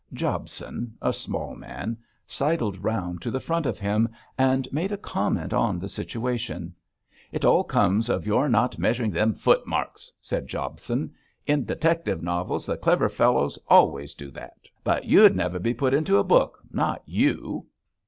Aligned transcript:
Jobson 0.13 0.95
a 0.99 1.13
small 1.13 1.53
man 1.55 1.95
sidled 2.25 2.83
round 2.83 3.21
to 3.21 3.29
the 3.29 3.39
front 3.39 3.67
of 3.67 3.77
him 3.77 4.09
and 4.35 4.67
made 4.73 4.91
a 4.91 4.97
comment 4.97 5.53
on 5.53 5.77
the 5.77 5.87
situation. 5.87 6.73
'It 7.31 7.45
all 7.45 7.63
comes 7.63 8.09
of 8.09 8.25
your 8.25 8.49
not 8.49 8.79
measuring 8.79 9.11
them 9.11 9.31
footmarks,' 9.31 10.11
said 10.19 10.47
Jobson. 10.47 11.13
'In 11.45 11.65
detective 11.65 12.23
novels 12.23 12.65
the 12.65 12.77
clever 12.77 13.09
fellows 13.09 13.59
always 13.67 14.15
do 14.15 14.31
that, 14.31 14.55
but 14.83 15.05
you'd 15.05 15.35
never 15.35 15.59
be 15.59 15.71
put 15.71 15.93
into 15.93 16.17
a 16.17 16.23
book, 16.23 16.57
not 16.71 17.03
you!' 17.05 17.67